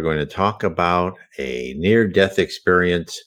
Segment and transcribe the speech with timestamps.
[0.00, 3.22] are going to talk about a near death experience,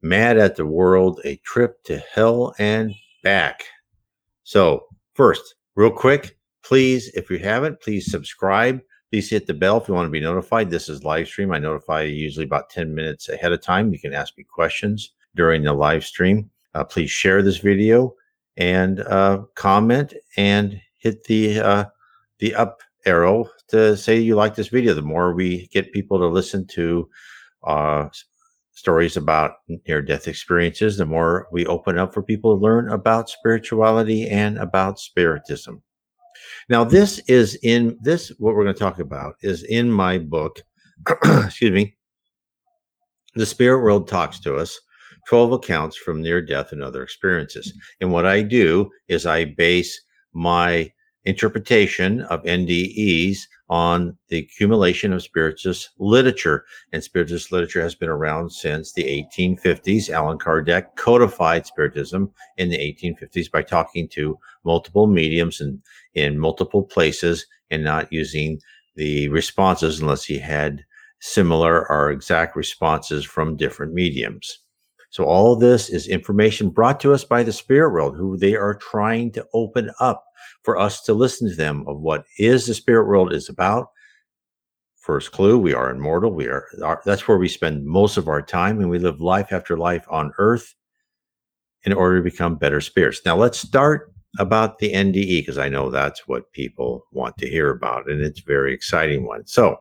[0.00, 3.64] mad at the world, a trip to hell and back.
[4.42, 8.80] So, first, real quick, please, if you haven't, please subscribe.
[9.12, 10.70] Please hit the bell if you want to be notified.
[10.70, 11.52] This is live stream.
[11.52, 13.92] I notify you usually about 10 minutes ahead of time.
[13.92, 16.50] You can ask me questions during the live stream.
[16.74, 18.14] Uh, please share this video
[18.56, 21.84] and uh, comment and hit the uh,
[22.38, 24.94] the up arrow to say you like this video.
[24.94, 27.08] The more we get people to listen to
[27.64, 28.08] uh,
[28.72, 29.52] stories about
[29.86, 34.58] near death experiences, the more we open up for people to learn about spirituality and
[34.58, 35.82] about spiritism.
[36.68, 40.62] Now, this is in this, what we're going to talk about is in my book,
[41.24, 41.96] excuse me,
[43.34, 44.78] The Spirit World Talks to Us
[45.28, 47.72] 12 accounts from near death and other experiences.
[48.00, 49.98] And what I do is I base
[50.34, 50.90] my
[51.24, 53.38] interpretation of NDEs
[53.70, 56.64] on the accumulation of spiritist literature.
[56.92, 60.10] And spiritist literature has been around since the 1850s.
[60.10, 65.80] Allan Kardec codified spiritism in the 1850s by talking to multiple mediums and
[66.14, 68.60] in multiple places and not using
[68.96, 70.84] the responses unless he had
[71.20, 74.58] similar or exact responses from different mediums.
[75.08, 78.74] So all this is information brought to us by the spirit world, who they are
[78.74, 80.24] trying to open up
[80.62, 83.88] for us to listen to them of what is the spirit world is about.
[84.96, 86.32] First clue, we are immortal.
[86.32, 89.52] We are, are that's where we spend most of our time and we live life
[89.52, 90.74] after life on earth
[91.84, 93.20] in order to become better spirits.
[93.26, 97.70] Now let's start about the NDE because I know that's what people want to hear
[97.70, 99.46] about and it's a very exciting one.
[99.46, 99.78] So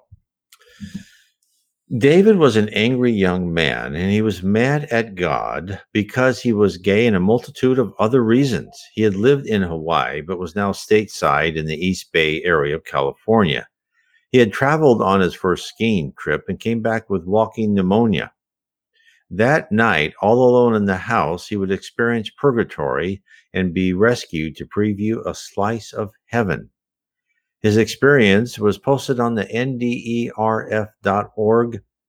[1.97, 6.77] David was an angry young man, and he was mad at God because he was
[6.77, 8.81] gay and a multitude of other reasons.
[8.93, 12.83] He had lived in Hawaii, but was now stateside in the East Bay area of
[12.83, 13.67] California.
[14.31, 18.33] He had traveled on his first skiing trip and came back with walking pneumonia.
[19.29, 23.21] That night, all alone in the house, he would experience purgatory
[23.53, 26.71] and be rescued to preview a slice of heaven.
[27.63, 30.31] His experience was posted on the nderf.org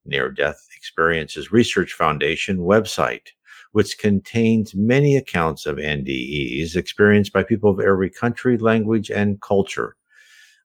[0.05, 3.29] Near Death Experiences Research Foundation website,
[3.71, 9.95] which contains many accounts of NDEs experienced by people of every country, language, and culture.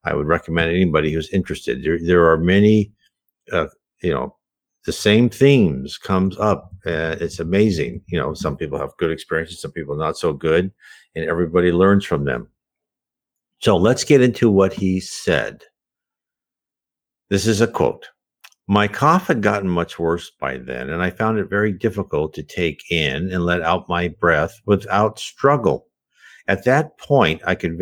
[0.05, 1.83] I would recommend anybody who's interested.
[1.83, 2.91] There, there are many,
[3.51, 3.67] uh,
[4.01, 4.35] you know,
[4.85, 6.73] the same themes comes up.
[6.83, 8.01] Uh, it's amazing.
[8.07, 10.71] You know, some people have good experiences, some people not so good,
[11.15, 12.49] and everybody learns from them.
[13.59, 15.63] So let's get into what he said.
[17.29, 18.07] This is a quote.
[18.67, 22.43] My cough had gotten much worse by then, and I found it very difficult to
[22.43, 25.87] take in and let out my breath without struggle.
[26.47, 27.79] At that point, I could,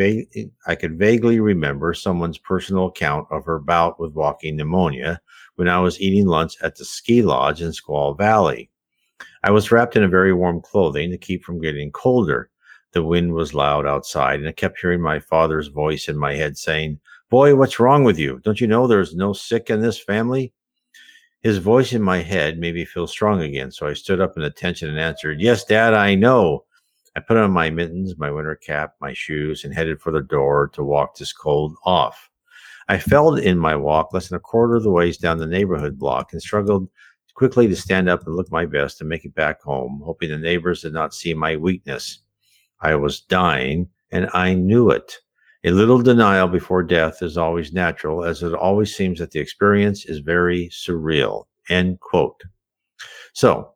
[0.66, 5.20] I could vaguely remember someone's personal account of her bout with walking pneumonia
[5.56, 8.70] when I was eating lunch at the ski lodge in Squaw Valley.
[9.44, 12.50] I was wrapped in a very warm clothing to keep from getting colder.
[12.92, 16.56] The wind was loud outside, and I kept hearing my father's voice in my head
[16.56, 17.00] saying,
[17.30, 18.40] Boy, what's wrong with you?
[18.42, 20.52] Don't you know there's no sick in this family?
[21.40, 24.42] His voice in my head made me feel strong again, so I stood up in
[24.42, 26.64] attention and answered, Yes, Dad, I know.
[27.14, 30.70] I put on my mittens, my winter cap, my shoes, and headed for the door
[30.72, 32.30] to walk this cold off.
[32.88, 35.98] I failed in my walk less than a quarter of the ways down the neighborhood
[35.98, 36.88] block and struggled
[37.34, 40.38] quickly to stand up and look my best and make it back home, hoping the
[40.38, 42.20] neighbors did not see my weakness.
[42.80, 45.18] I was dying, and I knew it.
[45.64, 50.04] A little denial before death is always natural, as it always seems that the experience
[50.06, 51.46] is very surreal.
[51.68, 52.40] End quote.
[53.32, 53.72] So,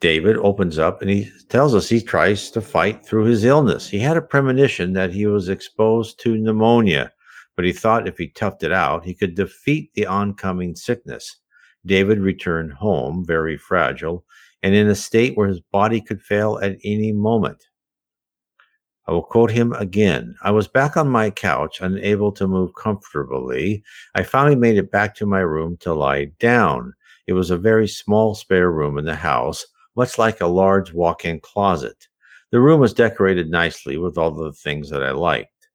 [0.00, 3.88] David opens up and he tells us he tries to fight through his illness.
[3.88, 7.12] He had a premonition that he was exposed to pneumonia,
[7.56, 11.38] but he thought if he toughed it out, he could defeat the oncoming sickness.
[11.84, 14.24] David returned home, very fragile,
[14.62, 17.67] and in a state where his body could fail at any moment.
[19.08, 20.36] I will quote him again.
[20.42, 23.82] I was back on my couch, unable to move comfortably.
[24.14, 26.92] I finally made it back to my room to lie down.
[27.26, 29.66] It was a very small spare room in the house,
[29.96, 32.06] much like a large walk in closet.
[32.50, 35.68] The room was decorated nicely with all the things that I liked.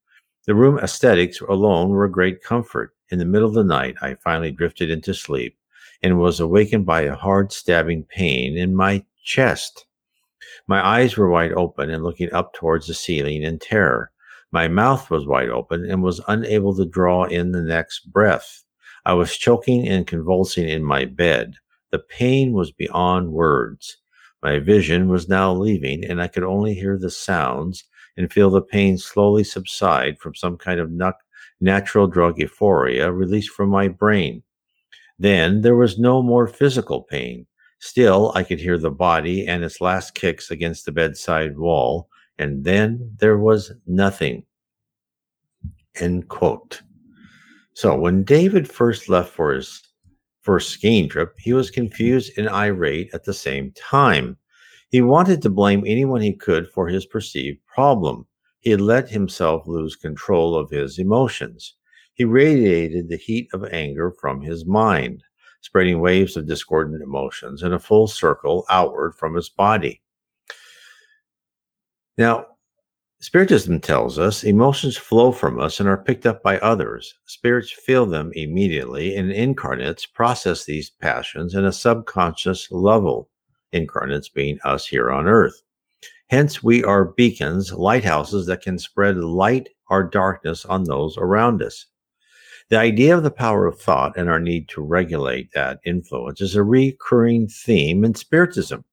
[0.45, 2.93] The room aesthetics alone were a great comfort.
[3.09, 5.57] In the middle of the night, I finally drifted into sleep
[6.03, 9.87] and was awakened by a hard stabbing pain in my chest.
[10.67, 14.11] My eyes were wide open and looking up towards the ceiling in terror.
[14.51, 18.63] My mouth was wide open and was unable to draw in the next breath.
[19.05, 21.55] I was choking and convulsing in my bed.
[21.91, 23.97] The pain was beyond words.
[24.41, 27.83] My vision was now leaving, and I could only hear the sounds
[28.15, 30.91] and feel the pain slowly subside from some kind of
[31.59, 34.43] natural drug euphoria released from my brain.
[35.19, 37.47] Then there was no more physical pain.
[37.85, 42.07] Still, I could hear the body and its last kicks against the bedside wall,
[42.39, 44.45] and then there was nothing.
[45.95, 46.81] End quote.
[47.73, 49.83] So when David first left for his
[50.43, 54.37] first skiing trip, he was confused and irate at the same time.
[54.89, 58.25] He wanted to blame anyone he could for his perceived problem.
[58.61, 61.75] He had let himself lose control of his emotions.
[62.13, 65.21] He radiated the heat of anger from his mind,
[65.63, 70.01] spreading waves of discordant emotions in a full circle outward from his body.
[72.17, 72.47] Now,
[73.21, 77.13] Spiritism tells us emotions flow from us and are picked up by others.
[77.25, 83.29] Spirits feel them immediately, and incarnates process these passions in a subconscious level,
[83.71, 85.63] incarnates being us here on earth.
[86.27, 91.85] Hence, we are beacons, lighthouses that can spread light or darkness on those around us.
[92.69, 96.55] The idea of the power of thought and our need to regulate that influence is
[96.55, 98.85] a recurring theme in Spiritism.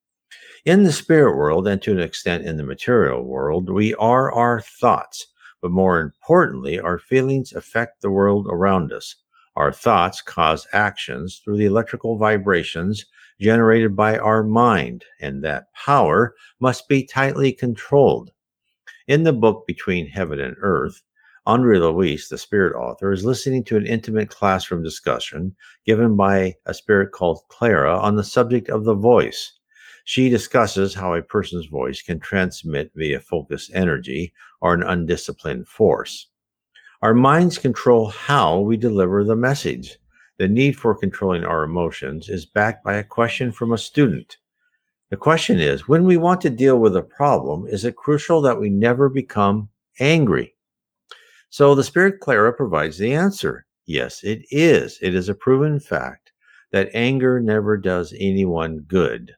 [0.64, 4.60] In the spirit world, and to an extent in the material world, we are our
[4.60, 5.26] thoughts,
[5.62, 9.16] but more importantly, our feelings affect the world around us.
[9.56, 13.06] Our thoughts cause actions through the electrical vibrations
[13.40, 18.30] generated by our mind, and that power must be tightly controlled.
[19.08, 21.02] In the book Between Heaven and Earth,
[21.46, 25.56] Andre Luiz, the spirit author, is listening to an intimate classroom discussion
[25.86, 29.58] given by a spirit called Clara on the subject of the voice.
[30.04, 36.28] She discusses how a person's voice can transmit via focused energy or an undisciplined force.
[37.00, 39.98] Our minds control how we deliver the message.
[40.36, 44.36] The need for controlling our emotions is backed by a question from a student.
[45.08, 48.60] The question is when we want to deal with a problem, is it crucial that
[48.60, 50.54] we never become angry?
[51.52, 53.66] So the Spirit Clara provides the answer.
[53.84, 55.00] Yes, it is.
[55.02, 56.30] It is a proven fact
[56.70, 59.34] that anger never does anyone good.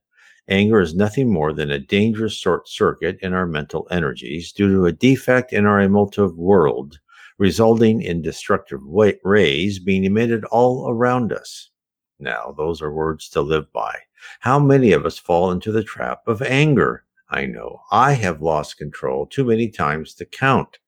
[0.46, 4.84] Anger is nothing more than a dangerous short circuit in our mental energies due to
[4.84, 6.98] a defect in our emotive world,
[7.38, 8.80] resulting in destructive
[9.24, 11.70] rays being emitted all around us.
[12.18, 13.98] Now, those are words to live by.
[14.40, 17.04] How many of us fall into the trap of anger?
[17.30, 20.78] I know I have lost control too many times to count.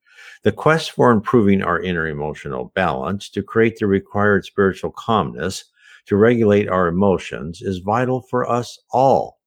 [0.43, 5.65] The quest for improving our inner emotional balance to create the required spiritual calmness
[6.06, 9.38] to regulate our emotions is vital for us all.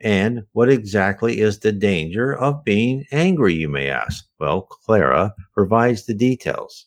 [0.00, 4.26] And what exactly is the danger of being angry, you may ask?
[4.38, 6.86] Well, Clara provides the details.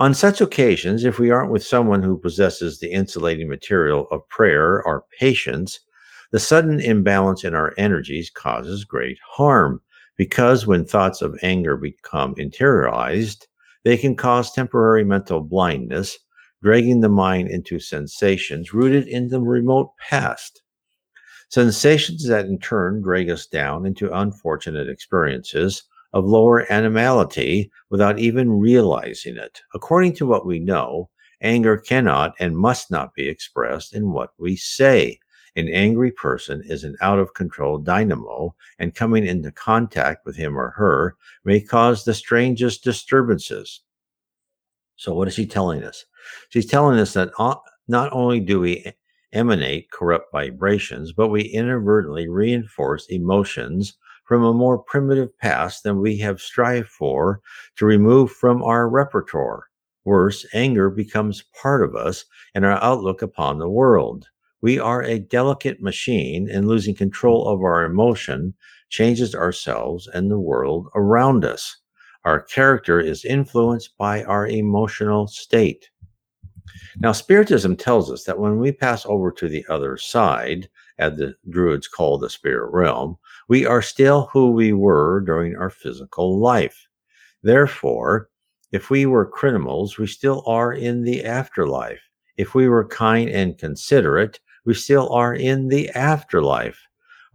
[0.00, 4.82] On such occasions, if we aren't with someone who possesses the insulating material of prayer
[4.82, 5.80] or patience,
[6.30, 9.80] the sudden imbalance in our energies causes great harm
[10.18, 13.46] because when thoughts of anger become interiorized,
[13.84, 16.18] they can cause temporary mental blindness,
[16.62, 20.60] dragging the mind into sensations rooted in the remote past.
[21.48, 28.50] Sensations that in turn drag us down into unfortunate experiences of lower animality without even
[28.50, 29.62] realizing it.
[29.72, 31.08] According to what we know,
[31.40, 35.20] anger cannot and must not be expressed in what we say.
[35.56, 40.58] An angry person is an out of control dynamo, and coming into contact with him
[40.58, 43.80] or her may cause the strangest disturbances.
[44.96, 46.04] So, what is she telling us?
[46.48, 47.30] She's telling us that
[47.88, 48.92] not only do we
[49.32, 56.18] emanate corrupt vibrations, but we inadvertently reinforce emotions from a more primitive past than we
[56.18, 57.40] have strived for
[57.76, 59.64] to remove from our repertoire.
[60.04, 64.26] Worse, anger becomes part of us and our outlook upon the world.
[64.60, 68.54] We are a delicate machine, and losing control of our emotion
[68.88, 71.76] changes ourselves and the world around us.
[72.24, 75.90] Our character is influenced by our emotional state.
[76.98, 81.34] Now, Spiritism tells us that when we pass over to the other side, as the
[81.48, 83.16] Druids call the spirit realm,
[83.48, 86.88] we are still who we were during our physical life.
[87.42, 88.28] Therefore,
[88.72, 92.00] if we were criminals, we still are in the afterlife.
[92.36, 96.78] If we were kind and considerate, we still are in the afterlife.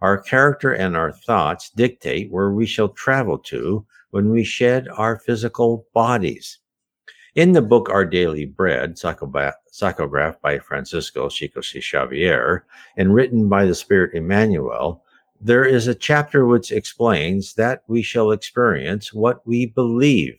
[0.00, 5.18] Our character and our thoughts dictate where we shall travel to when we shed our
[5.18, 6.60] physical bodies.
[7.34, 11.80] In the book Our Daily Bread, psychographed by Francisco Chico C.
[11.80, 15.02] Xavier and written by the Spirit Emmanuel,
[15.40, 20.38] there is a chapter which explains that we shall experience what we believe.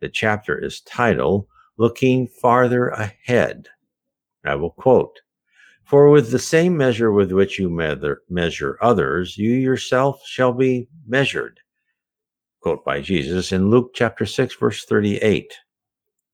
[0.00, 1.46] The chapter is titled
[1.78, 3.68] Looking Farther Ahead.
[4.44, 5.20] I will quote
[5.84, 7.68] for with the same measure with which you
[8.28, 11.60] measure others, you yourself shall be measured.
[12.60, 15.52] Quote by Jesus in Luke chapter 6, verse 38.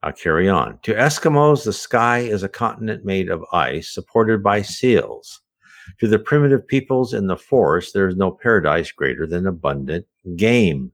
[0.02, 0.78] I'll carry on.
[0.84, 5.42] To Eskimos, the sky is a continent made of ice supported by seals.
[5.98, 10.92] To the primitive peoples in the forest, there is no paradise greater than abundant game.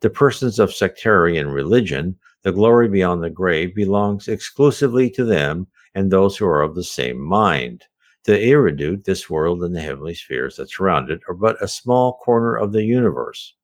[0.00, 6.10] To persons of sectarian religion, the glory beyond the grave belongs exclusively to them and
[6.10, 7.84] those who are of the same mind.
[8.28, 12.18] The erudite, this world and the heavenly spheres that surround it are but a small
[12.22, 13.54] corner of the universe.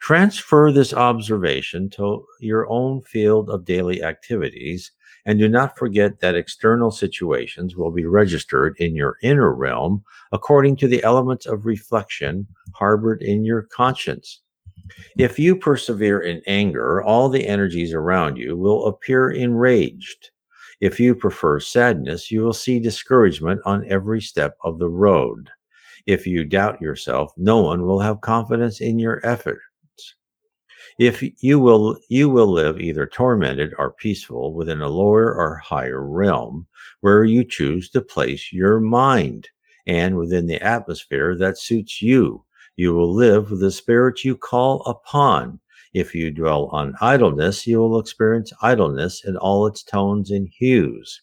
[0.00, 4.90] Transfer this observation to your own field of daily activities,
[5.26, 10.76] and do not forget that external situations will be registered in your inner realm according
[10.76, 14.40] to the elements of reflection harbored in your conscience.
[15.18, 20.30] If you persevere in anger, all the energies around you will appear enraged.
[20.80, 25.50] If you prefer sadness, you will see discouragement on every step of the road.
[26.06, 29.62] If you doubt yourself, no one will have confidence in your efforts.
[30.98, 36.02] if you will you will live either tormented or peaceful within a lower or higher
[36.06, 36.66] realm
[37.00, 39.48] where you choose to place your mind
[39.86, 42.44] and within the atmosphere that suits you
[42.76, 45.58] you will live with the spirit you call upon
[45.94, 51.22] if you dwell on idleness you will experience idleness in all its tones and hues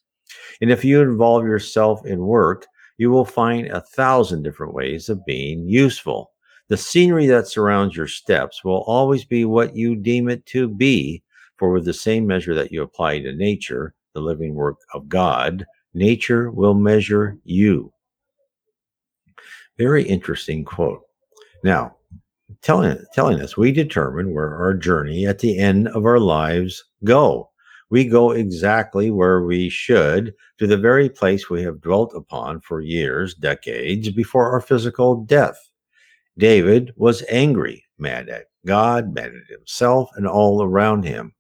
[0.62, 2.66] and if you involve yourself in work
[2.98, 6.32] you will find a thousand different ways of being useful
[6.72, 11.22] the scenery that surrounds your steps will always be what you deem it to be,
[11.58, 15.66] for with the same measure that you apply to nature, the living work of God,
[15.94, 17.92] nature will measure you.
[19.78, 21.02] Very interesting quote.
[21.62, 21.98] Now,
[22.62, 27.50] telling, telling us we determine where our journey at the end of our lives go.
[27.90, 32.80] We go exactly where we should to the very place we have dwelt upon for
[32.80, 35.58] years, decades before our physical death.
[36.38, 41.34] David was angry, mad at God, mad at himself, and all around him.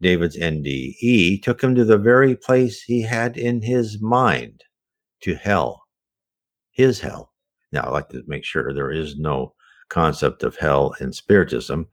[0.00, 4.64] David's NDE took him to the very place he had in his mind,
[5.20, 5.84] to hell,
[6.72, 7.32] his hell.
[7.70, 9.54] Now, I'd like to make sure there is no
[9.92, 11.86] concept of hell in Spiritism,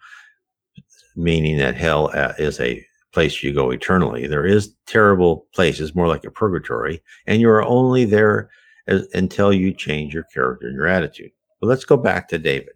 [1.15, 4.25] meaning that hell uh, is a place you go eternally.
[4.25, 8.49] There is terrible places, more like a purgatory, and you are only there
[8.87, 11.31] as, until you change your character and your attitude.
[11.59, 12.73] But let's go back to David.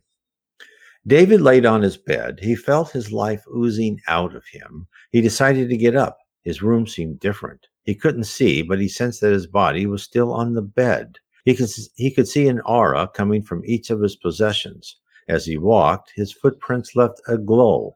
[1.05, 2.39] David laid on his bed.
[2.41, 4.87] He felt his life oozing out of him.
[5.11, 6.17] He decided to get up.
[6.43, 7.67] His room seemed different.
[7.83, 11.17] He couldn't see, but he sensed that his body was still on the bed.
[11.45, 14.97] He could, he could see an aura coming from each of his possessions.
[15.27, 17.95] As he walked, his footprints left a glow.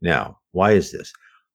[0.00, 1.12] Now, why is this?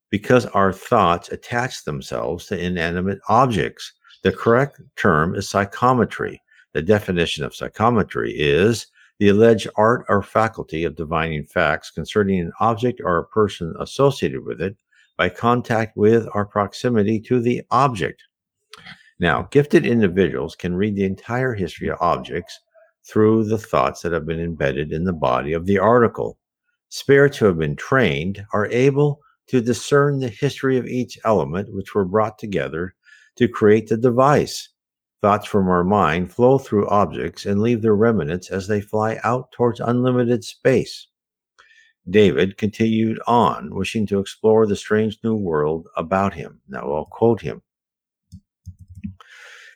[0.09, 3.93] Because our thoughts attach themselves to inanimate objects.
[4.23, 6.41] The correct term is psychometry.
[6.73, 8.88] The definition of psychometry is
[9.19, 14.43] the alleged art or faculty of divining facts concerning an object or a person associated
[14.45, 14.75] with it
[15.17, 18.23] by contact with or proximity to the object.
[19.19, 22.59] Now, gifted individuals can read the entire history of objects
[23.12, 26.38] through the thoughts that have been embedded in the body of the article.
[26.89, 31.94] Spirits who have been trained are able to discern the history of each element which
[31.94, 32.96] were brought together
[33.36, 34.70] to create the device.
[35.22, 39.51] Thoughts from our mind flow through objects and leave their remnants as they fly out
[39.51, 41.08] towards unlimited space.
[42.10, 46.62] David continued on, wishing to explore the strange new world about him.
[46.68, 47.62] Now I'll quote him.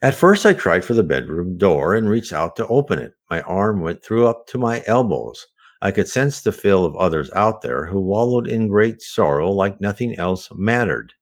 [0.01, 3.13] At first, I tried for the bedroom door and reached out to open it.
[3.29, 5.47] My arm went through up to my elbows.
[5.81, 9.79] I could sense the feel of others out there who wallowed in great sorrow like
[9.79, 11.13] nothing else mattered.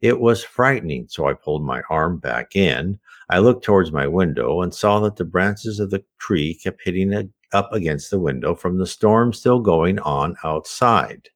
[0.00, 2.98] It was frightening, so I pulled my arm back in.
[3.30, 7.32] I looked towards my window and saw that the branches of the tree kept hitting
[7.52, 11.28] up against the window from the storm still going on outside.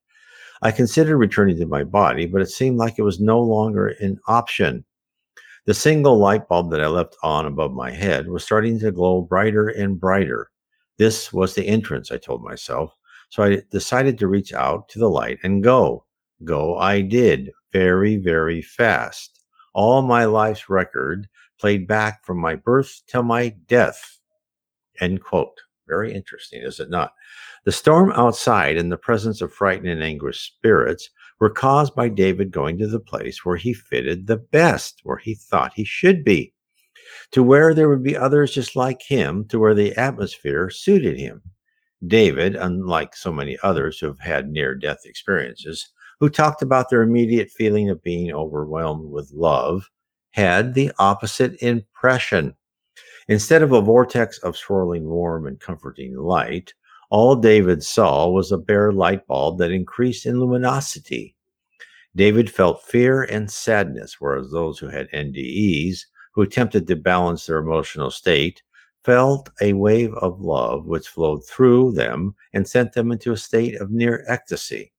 [0.63, 4.19] I considered returning to my body, but it seemed like it was no longer an
[4.27, 4.85] option.
[5.67, 9.23] The single light bulb that I left on above my head was starting to glow
[9.23, 10.50] brighter and brighter.
[10.99, 12.95] This was the entrance, I told myself.
[13.29, 16.05] So I decided to reach out to the light and go.
[16.45, 19.40] Go I did, very, very fast.
[19.75, 24.19] All my life's record played back from my birth till my death.
[25.00, 25.61] End quote.
[25.87, 27.12] Very interesting, is it not?
[27.64, 31.11] The storm outside and the presence of frightened and anguished spirits
[31.41, 35.35] were caused by David going to the place where he fitted the best, where he
[35.35, 36.53] thought he should be,
[37.33, 41.43] to where there would be others just like him, to where the atmosphere suited him.
[42.07, 47.03] David, unlike so many others who have had near death experiences, who talked about their
[47.03, 49.91] immediate feeling of being overwhelmed with love,
[50.33, 52.55] had the opposite impression.
[53.29, 56.75] Instead of a vortex of swirling warm and comforting light,
[57.11, 61.35] all David saw was a bare light bulb that increased in luminosity.
[62.17, 67.59] David felt fear and sadness, whereas those who had NDEs, who attempted to balance their
[67.59, 68.62] emotional state,
[69.05, 73.81] felt a wave of love which flowed through them and sent them into a state
[73.81, 74.93] of near ecstasy.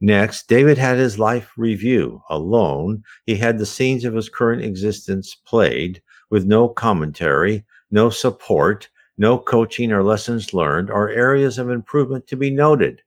[0.00, 2.22] Next, David had his life review.
[2.30, 6.00] Alone, he had the scenes of his current existence played
[6.30, 8.88] with no commentary, no support,
[9.20, 13.02] no coaching or lessons learned, or areas of improvement to be noted.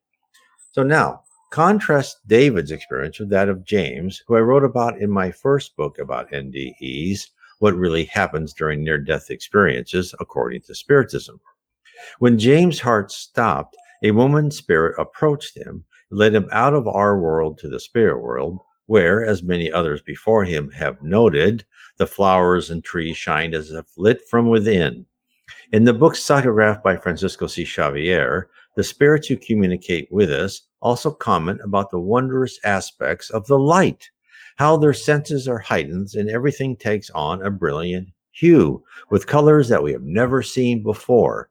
[0.71, 5.31] So now, contrast David's experience with that of James, who I wrote about in my
[5.31, 11.39] first book about NDEs, what really happens during near death experiences, according to Spiritism.
[12.19, 17.57] When James' heart stopped, a woman's spirit approached him, led him out of our world
[17.57, 21.65] to the spirit world, where, as many others before him have noted,
[21.97, 25.07] the flowers and trees shined as if lit from within.
[25.73, 27.65] In the book psychographed by Francisco C.
[27.65, 33.57] Xavier, the spirits who communicate with us also comment about the wondrous aspects of the
[33.57, 34.07] light
[34.57, 39.81] how their senses are heightened and everything takes on a brilliant hue with colors that
[39.81, 41.49] we have never seen before.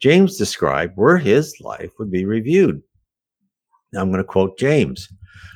[0.00, 2.82] James described where his life would be reviewed.
[3.94, 5.08] Now I'm going to quote James.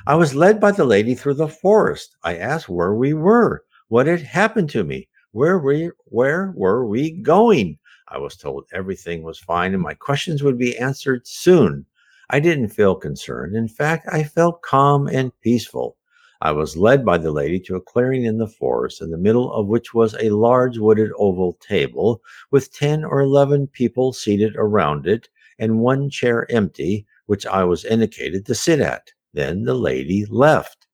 [0.07, 2.17] I was led by the lady through the forest.
[2.23, 7.11] I asked where we were, what had happened to me, where we where were we
[7.11, 7.77] going.
[8.07, 11.85] I was told everything was fine and my questions would be answered soon.
[12.29, 13.53] I didn't feel concerned.
[13.53, 15.97] In fact, I felt calm and peaceful.
[16.39, 19.51] I was led by the lady to a clearing in the forest, in the middle
[19.51, 25.05] of which was a large wooded oval table with 10 or 11 people seated around
[25.05, 25.27] it
[25.59, 29.11] and one chair empty, which I was indicated to sit at.
[29.33, 30.84] Then the lady left.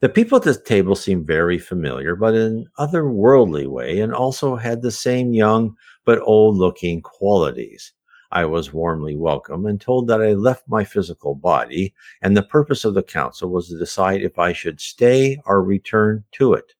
[0.00, 4.56] The people at the table seemed very familiar, but in an otherworldly way, and also
[4.56, 5.74] had the same young
[6.04, 7.92] but old looking qualities.
[8.30, 12.84] I was warmly welcomed and told that I left my physical body, and the purpose
[12.84, 16.74] of the council was to decide if I should stay or return to it,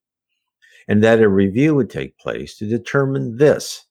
[0.86, 3.85] and that a review would take place to determine this.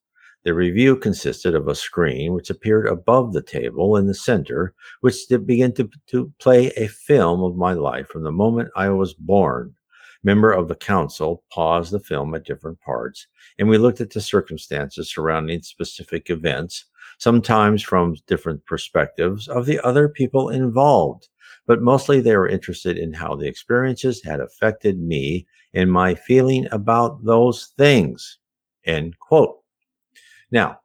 [0.46, 5.18] The review consisted of a screen which appeared above the table in the center, which
[5.46, 9.76] began to, to play a film of my life from the moment I was born
[10.26, 13.28] member of the council paused the film at different parts,
[13.60, 16.86] and we looked at the circumstances surrounding specific events,
[17.20, 21.30] sometimes from different perspectives of the other people involved.
[21.68, 26.68] But mostly they were interested in how the experiences had affected me and my feeling
[26.72, 28.40] about those things.
[28.84, 29.65] End quote.
[30.56, 30.80] Now,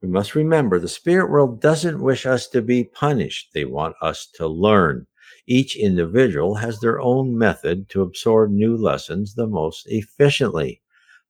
[0.00, 3.50] we must remember the spirit world doesn't wish us to be punished.
[3.54, 5.06] They want us to learn.
[5.46, 10.82] Each individual has their own method to absorb new lessons the most efficiently.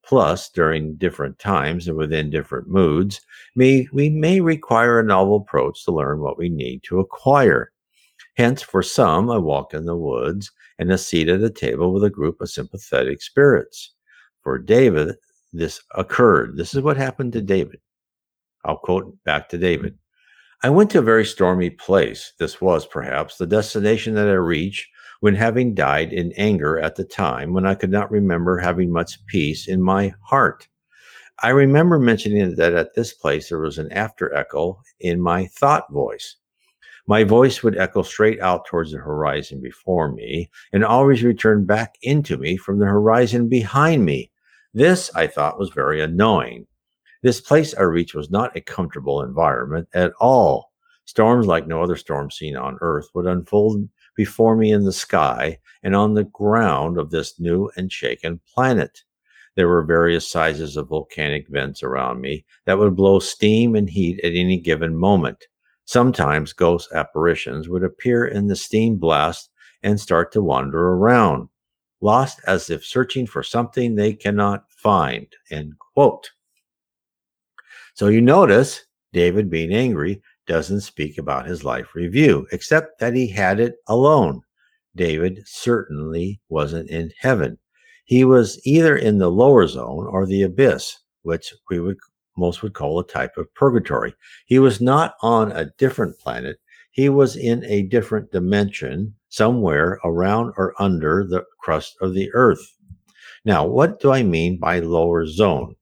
[0.03, 3.21] Plus, during different times and within different moods,
[3.55, 7.73] may, we may require a novel approach to learn what we need to acquire.
[8.39, 12.05] Hence, for some, a walk in the woods and a seat at a table with
[12.05, 13.93] a group of sympathetic spirits.
[14.43, 15.17] For David,
[15.53, 16.57] this occurred.
[16.57, 17.81] This is what happened to David.
[18.65, 19.65] I'll quote back to mm-hmm.
[19.65, 19.99] David.
[20.65, 22.33] I went to a very stormy place.
[22.39, 24.89] This was, perhaps, the destination that I reached
[25.23, 29.25] when having died in anger at the time when I could not remember having much
[29.27, 30.67] peace in my heart.
[31.45, 35.93] I remember mentioning that at this place there was an after echo in my thought
[35.93, 36.37] voice.
[37.07, 41.95] My voice would echo straight out towards the horizon before me and always return back
[42.03, 44.32] into me from the horizon behind me.
[44.75, 46.67] This, I thought, was very annoying.
[47.23, 50.73] This place I reached was not a comfortable environment at all.
[51.05, 55.59] Storms like no other storm seen on Earth would unfold before me in the sky
[55.83, 59.03] and on the ground of this new and shaken planet.
[59.57, 64.21] There were various sizes of volcanic vents around me that would blow steam and heat
[64.25, 65.45] at any given moment.
[65.85, 69.51] Sometimes ghost apparitions would appear in the steam blast
[69.83, 71.49] and start to wander around,
[72.03, 75.27] lost as if searching for something they cannot find.
[75.51, 76.31] End quote.
[77.95, 83.29] So you notice David being angry doesn't speak about his life review, except that he
[83.29, 84.43] had it alone.
[84.97, 87.59] David certainly wasn't in heaven.
[88.05, 91.97] He was either in the lower zone or the abyss, which we would
[92.37, 94.15] most would call a type of purgatory.
[94.47, 96.59] He was not on a different planet.
[96.93, 102.77] He was in a different dimension, somewhere around or under the crust of the earth.
[103.45, 105.75] Now, what do I mean by lower zone?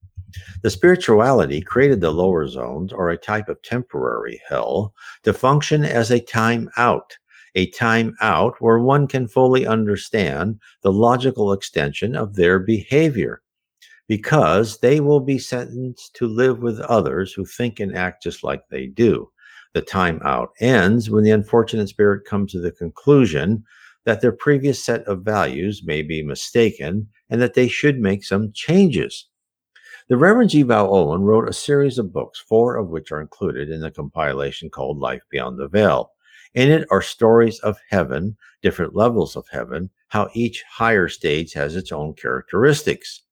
[0.63, 4.95] The spirituality created the lower zones, or a type of temporary hell,
[5.25, 7.19] to function as a time out,
[7.57, 13.43] a time out where one can fully understand the logical extension of their behavior,
[14.07, 18.63] because they will be sentenced to live with others who think and act just like
[18.69, 19.29] they do.
[19.73, 23.65] The time out ends when the unfortunate spirit comes to the conclusion
[24.05, 28.51] that their previous set of values may be mistaken and that they should make some
[28.53, 29.29] changes.
[30.09, 30.63] The Reverend G.
[30.63, 34.71] Vale Owen wrote a series of books, four of which are included in the compilation
[34.71, 36.11] called Life Beyond the Veil.
[36.53, 41.77] In it are stories of heaven, different levels of heaven, how each higher stage has
[41.77, 43.23] its own characteristics.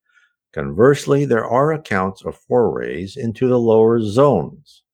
[0.53, 4.85] Conversely, there are accounts of forays into the lower zones.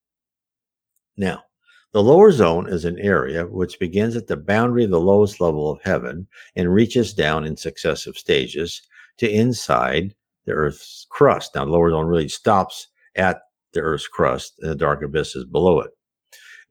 [1.16, 1.44] Now,
[1.92, 5.70] the lower zone is an area which begins at the boundary of the lowest level
[5.70, 8.83] of heaven and reaches down in successive stages
[9.18, 11.55] to inside the Earth's crust.
[11.55, 15.81] Now, the lower zone really stops at the Earth's crust and the dark abysses below
[15.81, 15.92] it.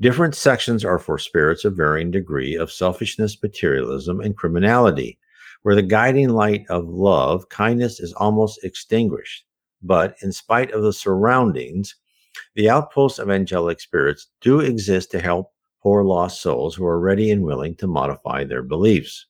[0.02, 5.18] Different sections are for spirits of varying degree of selfishness, materialism, and criminality,
[5.62, 9.46] where the guiding light of love, kindness is almost extinguished.
[9.82, 11.96] But in spite of the surroundings,
[12.56, 17.30] the outposts of angelic spirits do exist to help poor lost souls who are ready
[17.32, 19.28] and willing to modify their beliefs.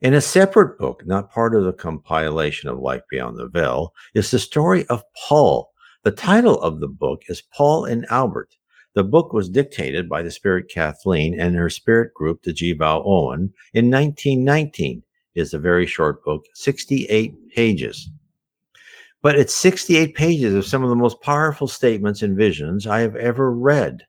[0.00, 4.30] In a separate book, not part of the compilation of Life Beyond the Veil, is
[4.30, 5.70] the story of Paul.
[6.04, 8.54] The title of the book is Paul and Albert.
[8.94, 12.52] The book was dictated by the spirit Kathleen and her spirit group, the.
[12.72, 15.02] Vale Owen, in 1919.
[15.34, 18.08] It is a very short book, 68 pages.
[19.20, 23.16] But it's 68 pages of some of the most powerful statements and visions I have
[23.16, 24.06] ever read,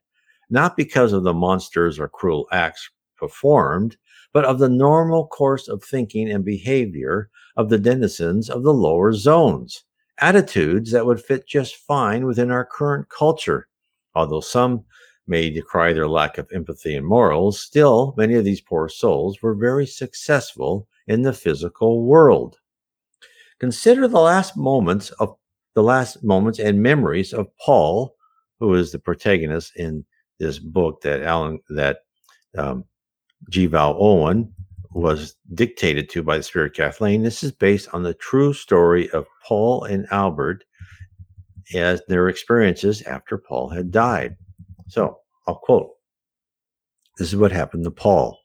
[0.51, 3.97] not because of the monsters or cruel acts performed,
[4.33, 9.11] but of the normal course of thinking and behavior of the denizens of the lower
[9.11, 9.83] zones,
[10.19, 13.67] attitudes that would fit just fine within our current culture.
[14.13, 14.85] Although some
[15.25, 19.55] may decry their lack of empathy and morals, still, many of these poor souls were
[19.55, 22.58] very successful in the physical world.
[23.59, 25.35] Consider the last moments of
[25.75, 28.15] the last moments and memories of Paul,
[28.59, 30.05] who is the protagonist in
[30.39, 31.99] this book that Alan that
[32.57, 32.85] um,
[33.49, 33.65] G.
[33.65, 34.53] Vale Owen
[34.91, 37.23] was dictated to by the Spirit Kathleen.
[37.23, 40.63] This is based on the true story of Paul and Albert
[41.75, 44.35] as their experiences after Paul had died.
[44.87, 45.91] So I'll quote
[47.17, 48.39] This is what happened to Paul.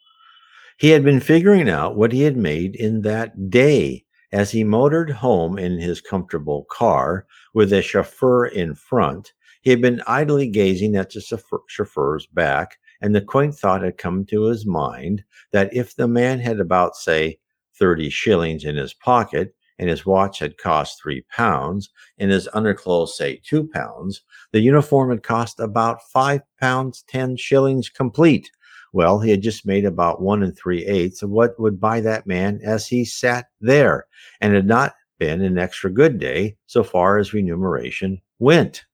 [0.79, 4.04] He had been figuring out what he had made in that day
[4.35, 9.33] as he motored home in his comfortable car with a chauffeur in front.
[9.63, 11.21] He had been idly gazing at the
[11.69, 16.41] chauffeur's back and the quaint thought had come to his mind that if the man
[16.41, 17.39] had about, say,
[17.79, 23.17] 30 shillings in his pocket, and his watch had cost three pounds, and his underclothes,
[23.17, 28.51] say, two pounds, the uniform had cost about five pounds, 10 shillings complete.
[28.95, 32.29] Well, he had just made about one and three eighths of what would buy that
[32.29, 34.07] man as he sat there,
[34.41, 38.85] and had not been an extra good day so far as remuneration went.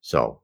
[0.00, 0.40] So,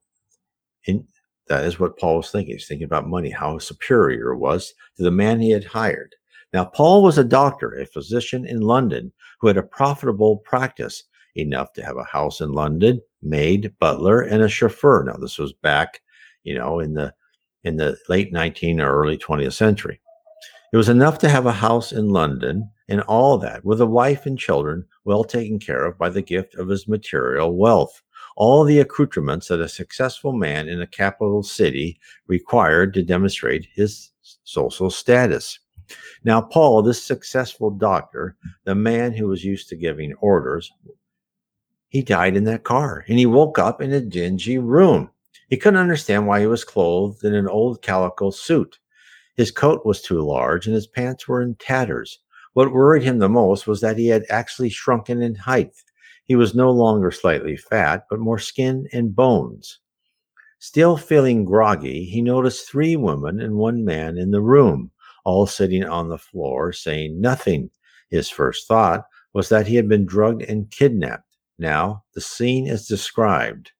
[0.84, 1.06] in,
[1.48, 2.56] that is what Paul was thinking.
[2.56, 6.14] He's thinking about money, how superior it was to the man he had hired.
[6.52, 11.04] Now, Paul was a doctor, a physician in London who had a profitable practice,
[11.36, 15.04] enough to have a house in London, maid, butler, and a chauffeur.
[15.04, 16.02] Now, this was back,
[16.42, 17.14] you know, in the
[17.64, 20.00] in the late 19th or early 20th century.
[20.72, 24.26] It was enough to have a house in London and all that, with a wife
[24.26, 28.02] and children well taken care of by the gift of his material wealth
[28.36, 34.10] all the accoutrements that a successful man in a capital city required to demonstrate his
[34.44, 35.58] social status.
[36.24, 40.72] Now, Paul, this successful doctor, the man who was used to giving orders,
[41.88, 45.10] he died in that car and he woke up in a dingy room.
[45.48, 48.78] He couldn't understand why he was clothed in an old calico suit.
[49.36, 52.20] His coat was too large and his pants were in tatters.
[52.54, 55.74] What worried him the most was that he had actually shrunken in height.
[56.24, 59.80] He was no longer slightly fat, but more skin and bones.
[60.58, 64.90] Still feeling groggy, he noticed three women and one man in the room,
[65.24, 67.70] all sitting on the floor, saying nothing.
[68.08, 69.04] His first thought
[69.34, 71.36] was that he had been drugged and kidnapped.
[71.58, 73.72] Now, the scene is described.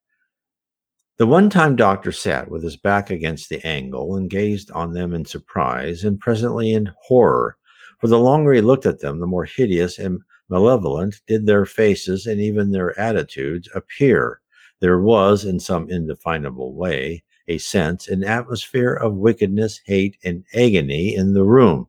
[1.16, 5.14] The one time doctor sat with his back against the angle and gazed on them
[5.14, 7.57] in surprise and presently in horror.
[8.00, 12.27] For the longer he looked at them, the more hideous and malevolent did their faces
[12.27, 14.40] and even their attitudes appear.
[14.81, 21.14] There was, in some indefinable way, a sense, an atmosphere of wickedness, hate, and agony
[21.14, 21.87] in the room.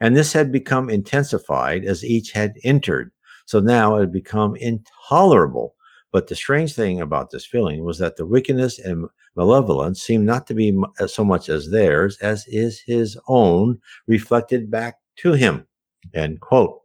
[0.00, 3.12] And this had become intensified as each had entered.
[3.44, 5.74] So now it had become intolerable.
[6.12, 10.46] But the strange thing about this feeling was that the wickedness and malevolence seemed not
[10.46, 15.66] to be uh, so much as theirs as is his own reflected back to him.
[16.14, 16.80] End quote.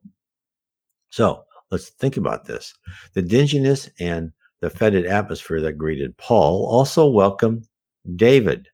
[1.09, 2.73] So let's think about this.
[3.13, 7.67] The dinginess and the fetid atmosphere that greeted Paul also welcomed
[8.15, 8.67] David.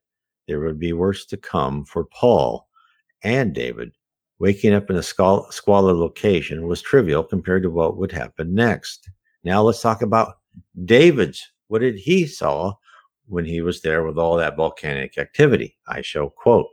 [0.48, 2.68] There would be worse to come for Paul
[3.24, 3.92] and David
[4.40, 9.10] Waking up in a squalid location was trivial compared to what would happen next.
[9.44, 10.39] Now let's talk about
[10.86, 11.52] David's.
[11.68, 12.74] What did he saw
[13.28, 15.78] when he was there with all that volcanic activity?
[15.88, 16.68] I show quote.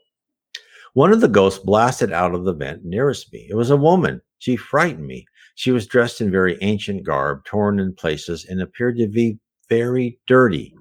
[0.94, 3.46] One of the ghosts blasted out of the vent nearest me.
[3.50, 4.22] It was a woman.
[4.38, 5.26] She frightened me.
[5.54, 10.18] She was dressed in very ancient garb, torn in places, and appeared to be very
[10.26, 10.74] dirty.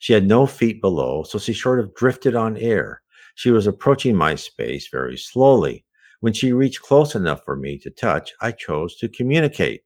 [0.00, 3.02] She had no feet below, so she sort of drifted on air.
[3.34, 5.84] She was approaching my space very slowly.
[6.20, 9.82] When she reached close enough for me to touch, I chose to communicate.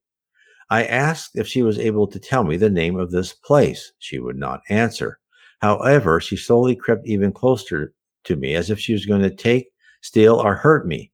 [0.71, 3.93] I asked if she was able to tell me the name of this place.
[3.99, 5.19] She would not answer.
[5.61, 9.69] However, she slowly crept even closer to me as if she was going to take,
[10.03, 11.13] steal, or hurt me.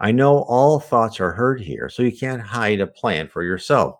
[0.00, 3.96] I know all thoughts are heard here, so you can't hide a plan for yourself.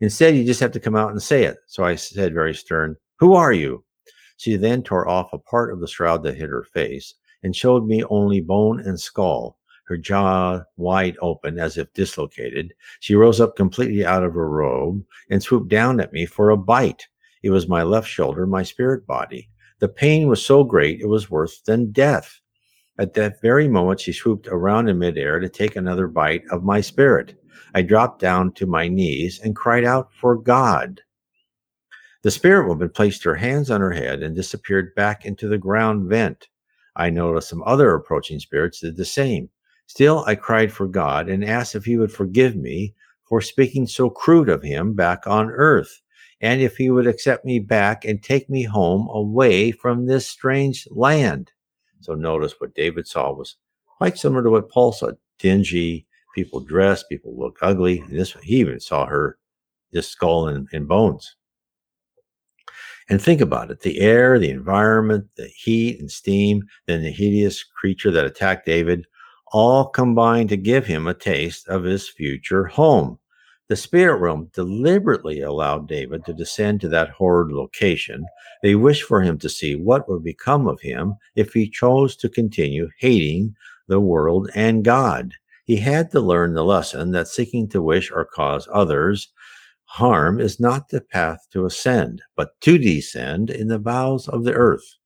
[0.00, 1.58] Instead, you just have to come out and say it.
[1.66, 3.84] So I said very stern, Who are you?
[4.36, 7.86] She then tore off a part of the shroud that hid her face and showed
[7.86, 12.72] me only bone and skull, her jaw wide open as if dislocated.
[13.00, 16.56] She rose up completely out of her robe and swooped down at me for a
[16.56, 17.06] bite.
[17.42, 19.50] It was my left shoulder, my spirit body.
[19.80, 22.40] The pain was so great it was worse than death.
[22.98, 26.80] At that very moment, she swooped around in midair to take another bite of my
[26.80, 27.34] spirit.
[27.74, 31.00] I dropped down to my knees and cried out for God.
[32.22, 36.08] The spirit woman placed her hands on her head and disappeared back into the ground
[36.08, 36.48] vent.
[36.96, 39.50] I noticed some other approaching spirits did the same.
[39.86, 42.94] Still, I cried for God and asked if He would forgive me
[43.24, 46.00] for speaking so crude of Him back on earth
[46.44, 50.86] and if he would accept me back and take me home away from this strange
[50.90, 51.50] land.
[52.00, 53.56] So notice what David saw was
[53.96, 58.00] quite similar to what Paul saw dingy, people dressed, people look ugly.
[58.00, 59.38] And this he even saw her
[59.94, 61.34] just skull and, and bones.
[63.08, 67.62] And think about it the air, the environment, the heat and steam, then the hideous
[67.62, 69.06] creature that attacked David
[69.54, 73.16] all combined to give him a taste of his future home.
[73.68, 78.26] The spirit realm deliberately allowed David to descend to that horrid location.
[78.64, 82.28] They wished for him to see what would become of him if he chose to
[82.28, 83.54] continue hating
[83.86, 85.34] the world and God.
[85.66, 89.32] He had to learn the lesson that seeking to wish or cause others
[89.84, 94.52] harm is not the path to ascend, but to descend in the bowels of the
[94.52, 94.96] earth.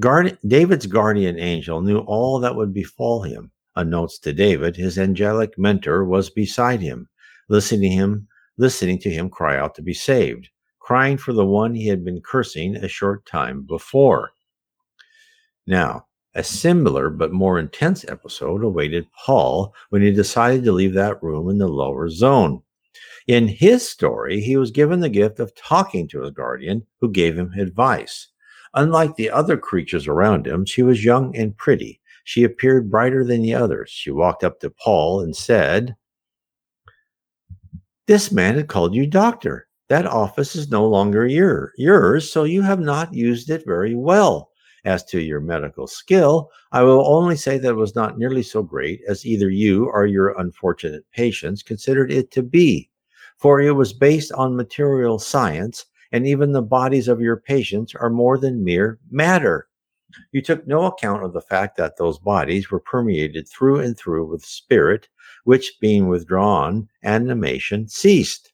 [0.00, 3.50] Guard- David's guardian angel knew all that would befall him.
[3.76, 7.08] Unnotes to David, his angelic mentor was beside him
[7.48, 11.74] listening to him, listening to him cry out to be saved, crying for the one
[11.74, 14.32] he had been cursing a short time before.
[15.66, 21.22] Now, a similar but more intense episode awaited Paul when he decided to leave that
[21.22, 22.62] room in the lower zone.
[23.26, 27.38] In his story, he was given the gift of talking to his guardian, who gave
[27.38, 28.28] him advice.
[28.74, 32.00] Unlike the other creatures around him, she was young and pretty.
[32.24, 33.90] She appeared brighter than the others.
[33.90, 35.96] She walked up to Paul and said,
[38.06, 39.66] this man had called you doctor.
[39.88, 44.50] That office is no longer your, yours, so you have not used it very well.
[44.84, 48.62] As to your medical skill, I will only say that it was not nearly so
[48.62, 52.90] great as either you or your unfortunate patients considered it to be,
[53.38, 58.08] for it was based on material science, and even the bodies of your patients are
[58.08, 59.66] more than mere matter.
[60.30, 64.26] You took no account of the fact that those bodies were permeated through and through
[64.26, 65.08] with spirit,
[65.42, 68.52] which being withdrawn, animation ceased.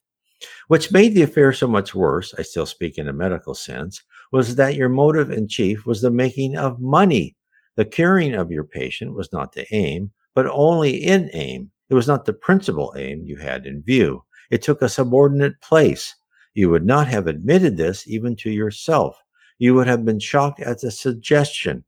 [0.69, 4.55] Which made the affair so much worse, I still speak in a medical sense, was
[4.55, 7.37] that your motive in chief was the making of money.
[7.77, 11.71] The curing of your patient was not the aim, but only in aim.
[11.91, 14.25] It was not the principal aim you had in view.
[14.51, 16.17] It took a subordinate place.
[16.55, 19.17] You would not have admitted this even to yourself
[19.61, 21.85] you would have been shocked at the suggestion.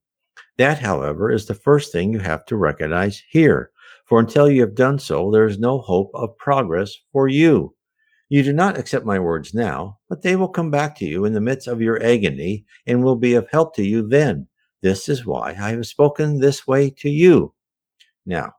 [0.59, 3.71] That, however, is the first thing you have to recognize here,
[4.05, 7.75] for until you have done so, there is no hope of progress for you.
[8.29, 11.33] You do not accept my words now, but they will come back to you in
[11.33, 14.47] the midst of your agony and will be of help to you then.
[14.83, 17.55] This is why I have spoken this way to you.
[18.27, 18.53] Now,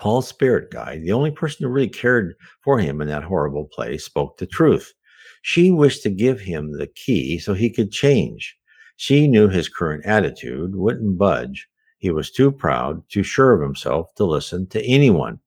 [0.00, 2.34] Paul's spirit guide, the only person who really cared
[2.64, 4.94] for him in that horrible place, spoke the truth.
[5.42, 8.56] She wished to give him the key so he could change.
[8.96, 11.68] She knew his current attitude wouldn't budge.
[11.98, 15.38] He was too proud, too sure of himself to listen to anyone.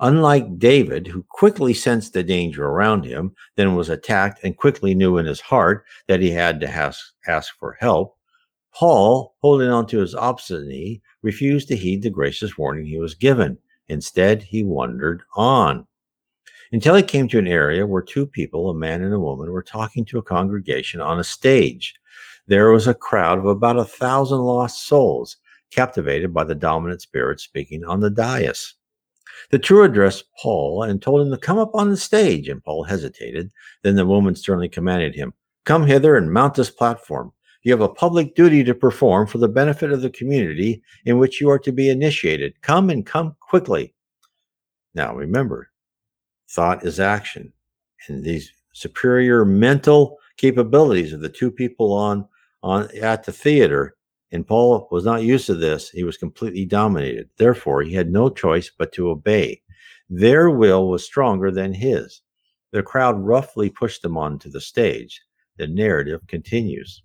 [0.00, 5.16] Unlike David, who quickly sensed the danger around him, then was attacked and quickly knew
[5.16, 8.16] in his heart that he had to ask, ask for help,
[8.74, 13.58] Paul, holding on to his obstinacy, refused to heed the gracious warning he was given.
[13.88, 15.86] Instead, he wandered on
[16.72, 19.62] until he came to an area where two people, a man and a woman, were
[19.62, 21.94] talking to a congregation on a stage.
[22.46, 25.36] There was a crowd of about a thousand lost souls.
[25.72, 28.74] captivated by the dominant spirit speaking on the dais.
[29.50, 32.82] The two addressed Paul and told him to come up on the stage, and Paul
[32.82, 33.52] hesitated.
[33.82, 35.32] Then the woman sternly commanded him,
[35.64, 37.32] Come hither and mount this platform.
[37.62, 41.40] You have a public duty to perform for the benefit of the community in which
[41.40, 42.60] you are to be initiated.
[42.62, 43.94] Come and come quickly.
[44.94, 45.70] Now remember,
[46.48, 47.52] thought is action.
[48.08, 52.26] And these superior mental capabilities of the two people on,
[52.62, 53.96] on at the theater,
[54.32, 57.28] and Paul was not used to this, he was completely dominated.
[57.36, 59.60] Therefore, he had no choice but to obey.
[60.08, 62.22] Their will was stronger than his.
[62.72, 65.20] The crowd roughly pushed him onto the stage.
[65.56, 67.02] The narrative continues.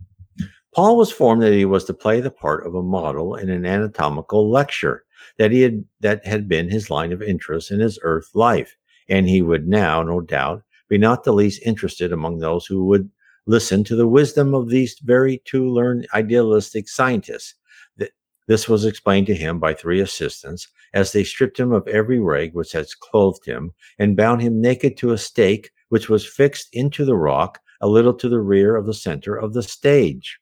[0.75, 3.65] Paul was formed that he was to play the part of a model in an
[3.65, 5.05] anatomical lecture
[5.37, 8.75] that he had that had been his line of interest in his earth life,
[9.07, 13.09] and he would now, no doubt, be not the least interested among those who would
[13.45, 17.55] listen to the wisdom of these very two learned idealistic scientists.
[18.47, 22.53] This was explained to him by three assistants as they stripped him of every rag
[22.53, 27.05] which had clothed him and bound him naked to a stake which was fixed into
[27.05, 30.37] the rock a little to the rear of the center of the stage.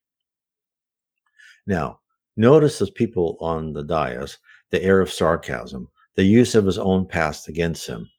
[1.65, 1.99] Now,
[2.36, 4.38] notice as people on the dais
[4.71, 8.10] the air of sarcasm, the use of his own past against him.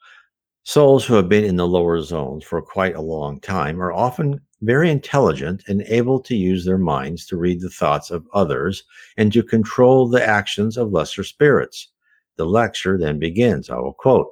[0.62, 4.40] Souls who have been in the lower zones for quite a long time are often
[4.62, 8.82] very intelligent and able to use their minds to read the thoughts of others
[9.18, 11.88] and to control the actions of lesser spirits.
[12.36, 13.68] The lecture then begins.
[13.68, 14.28] I will quote.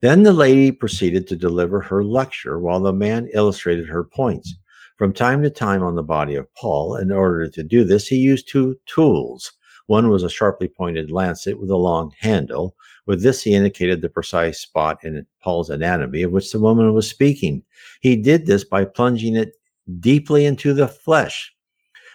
[0.00, 4.56] Then the lady proceeded to deliver her lecture while the man illustrated her points.
[5.02, 8.18] From time to time on the body of Paul, in order to do this, he
[8.18, 9.50] used two tools.
[9.88, 12.76] One was a sharply pointed lancet with a long handle.
[13.06, 17.10] With this, he indicated the precise spot in Paul's anatomy of which the woman was
[17.10, 17.64] speaking.
[18.00, 19.54] He did this by plunging it
[19.98, 21.52] deeply into the flesh.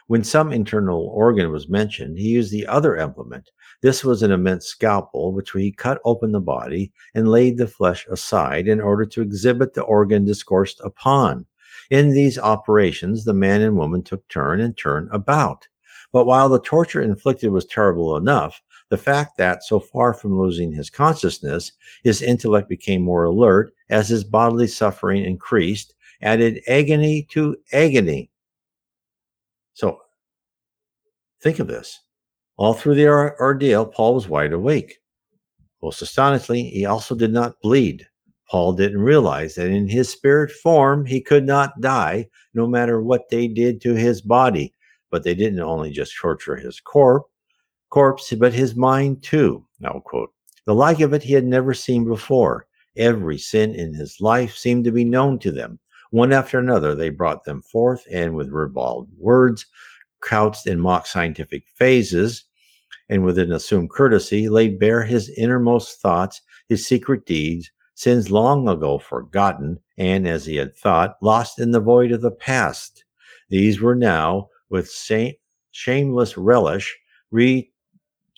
[0.07, 3.51] When some internal organ was mentioned, he used the other implement.
[3.81, 8.07] This was an immense scalpel, which he cut open the body and laid the flesh
[8.09, 11.45] aside in order to exhibit the organ discoursed upon.
[11.89, 15.67] In these operations, the man and woman took turn and turn about.
[16.11, 20.71] But while the torture inflicted was terrible enough, the fact that, so far from losing
[20.71, 21.73] his consciousness,
[22.03, 28.29] his intellect became more alert as his bodily suffering increased, added agony to agony.
[29.73, 30.01] So,
[31.41, 31.99] think of this.
[32.57, 34.99] All through the ordeal, Paul was wide awake.
[35.83, 38.07] Most astonishingly, he also did not bleed.
[38.49, 43.29] Paul didn't realize that in his spirit form, he could not die no matter what
[43.29, 44.73] they did to his body.
[45.11, 47.29] But they didn't only just torture his corpse,
[47.89, 49.65] corpse, but his mind too.
[49.79, 50.31] Now, quote,
[50.65, 52.67] the like of it he had never seen before.
[52.97, 55.79] Every sin in his life seemed to be known to them.
[56.11, 59.65] One after another, they brought them forth, and with ribald words,
[60.21, 62.45] couched in mock scientific phases,
[63.09, 68.69] and with an assumed courtesy, laid bare his innermost thoughts, his secret deeds, sins long
[68.69, 73.03] ago forgotten, and, as he had thought, lost in the void of the past.
[73.49, 74.93] These were now, with
[75.71, 76.95] shameless relish,
[77.31, 77.71] re-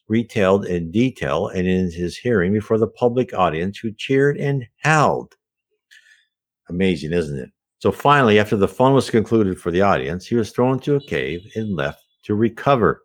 [0.07, 5.35] retailed in detail and in his hearing before the public audience who cheered and howled.
[6.69, 7.49] Amazing, isn't it?
[7.79, 11.01] So finally, after the fun was concluded for the audience, he was thrown into a
[11.01, 13.03] cave and left to recover.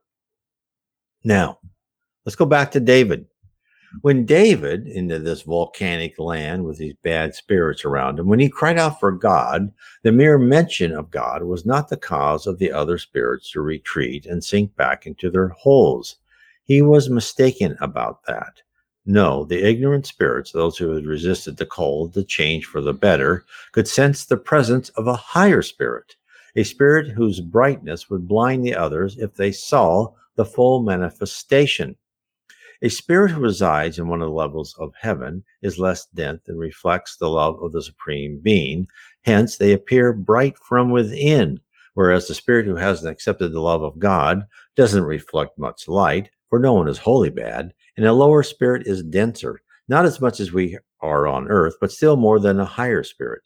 [1.24, 1.58] Now,
[2.24, 3.26] let's go back to David.
[4.00, 8.78] When David, into this volcanic land with these bad spirits around him, when he cried
[8.78, 12.98] out for God, the mere mention of God was not the cause of the other
[12.98, 16.16] spirits to retreat and sink back into their holes.
[16.64, 18.62] He was mistaken about that.
[19.06, 23.44] No, the ignorant spirits, those who had resisted the call to change for the better,
[23.72, 26.16] could sense the presence of a higher spirit,
[26.56, 31.96] a spirit whose brightness would blind the others if they saw the full manifestation.
[32.84, 36.58] A spirit who resides in one of the levels of heaven is less dense and
[36.58, 38.86] reflects the love of the Supreme Being.
[39.22, 41.60] Hence, they appear bright from within,
[41.94, 44.42] whereas the spirit who hasn't accepted the love of God
[44.76, 49.02] doesn't reflect much light, for no one is wholly bad, and a lower spirit is
[49.02, 53.02] denser, not as much as we are on earth, but still more than a higher
[53.02, 53.40] spirit.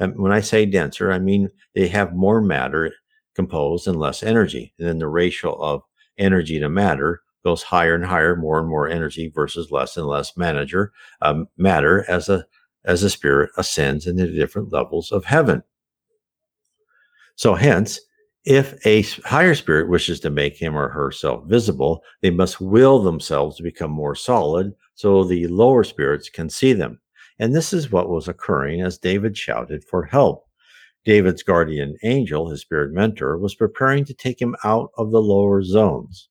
[0.00, 2.92] And when I say denser, I mean they have more matter
[3.34, 4.74] composed and less energy.
[4.78, 5.80] And then the ratio of
[6.18, 10.36] energy to matter goes higher and higher, more and more energy versus less and less
[10.36, 12.46] manager um, matter as a
[12.84, 15.62] as a spirit ascends into different levels of heaven.
[17.36, 18.00] So, hence,
[18.44, 23.56] if a higher spirit wishes to make him or herself visible, they must will themselves
[23.56, 27.00] to become more solid so the lower spirits can see them.
[27.38, 30.44] And this is what was occurring as David shouted for help.
[31.04, 35.62] David's guardian angel, his spirit mentor, was preparing to take him out of the lower
[35.62, 36.28] zones.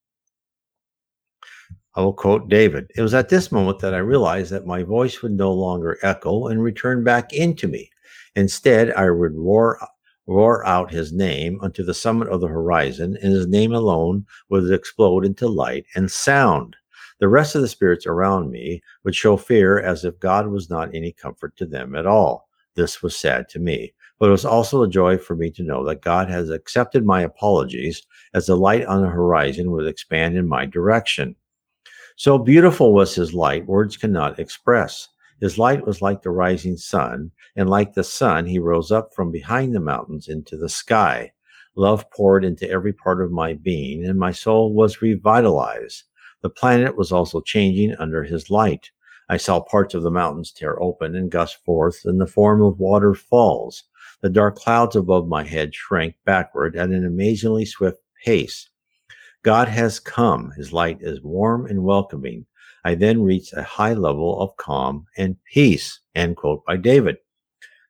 [1.94, 5.22] I will quote David It was at this moment that I realized that my voice
[5.22, 7.90] would no longer echo and return back into me.
[8.34, 9.78] Instead, I would roar,
[10.26, 14.72] roar out his name unto the summit of the horizon, and his name alone would
[14.72, 16.78] explode into light and sound.
[17.20, 20.96] The rest of the spirits around me would show fear as if God was not
[20.96, 22.48] any comfort to them at all.
[22.76, 25.84] This was sad to me, but it was also a joy for me to know
[25.84, 28.02] that God has accepted my apologies
[28.34, 31.36] as the light on the horizon would expand in my direction.
[32.22, 35.08] So beautiful was his light, words cannot express.
[35.40, 39.32] His light was like the rising sun, and like the sun, he rose up from
[39.32, 41.32] behind the mountains into the sky.
[41.76, 46.04] Love poured into every part of my being, and my soul was revitalized.
[46.44, 48.92] The planet was also changing under his light.
[49.28, 52.78] I saw parts of the mountains tear open and gust forth in the form of
[52.78, 53.86] waterfalls.
[54.22, 58.70] The dark clouds above my head shrank backward at an amazingly swift pace.
[59.44, 60.52] God has come.
[60.56, 62.46] His light is warm and welcoming.
[62.84, 66.00] I then reached a high level of calm and peace.
[66.16, 67.18] End quote by David.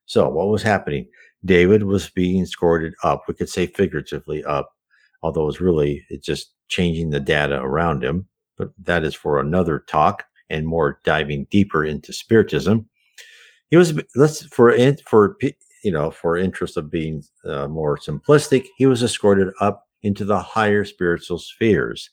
[0.05, 1.07] So what was happening?
[1.43, 3.23] David was being escorted up.
[3.27, 4.71] We could say figuratively up,
[5.23, 8.27] although it's really it's just changing the data around him.
[8.57, 12.87] But that is for another talk and more diving deeper into spiritism.
[13.69, 14.75] He was let's for
[15.07, 15.37] for
[15.83, 18.67] you know for interest of being uh, more simplistic.
[18.77, 22.09] He was escorted up into the higher spiritual spheres.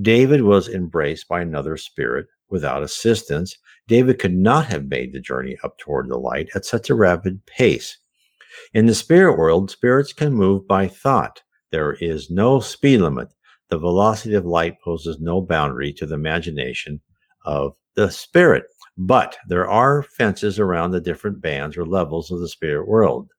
[0.00, 3.56] David was embraced by another spirit without assistance.
[3.88, 7.44] David could not have made the journey up toward the light at such a rapid
[7.46, 7.98] pace.
[8.74, 11.42] In the spirit world, spirits can move by thought.
[11.70, 13.32] There is no speed limit.
[13.68, 17.00] The velocity of light poses no boundary to the imagination
[17.44, 18.64] of the spirit.
[18.96, 23.30] But there are fences around the different bands or levels of the spirit world.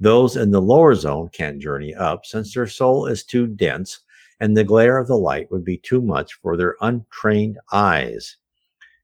[0.00, 4.00] Those in the lower zone can't journey up since their soul is too dense
[4.40, 8.38] and the glare of the light would be too much for their untrained eyes.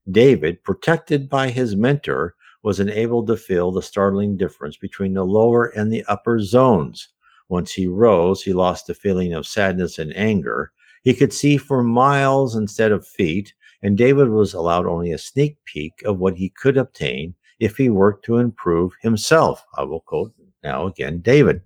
[0.09, 2.33] David, protected by his mentor,
[2.63, 7.09] was enabled to feel the startling difference between the lower and the upper zones.
[7.49, 10.71] Once he rose, he lost the feeling of sadness and anger.
[11.03, 15.57] He could see for miles instead of feet, and David was allowed only a sneak
[15.65, 19.63] peek of what he could obtain if he worked to improve himself.
[19.77, 20.33] I will quote
[20.63, 21.61] now again, David.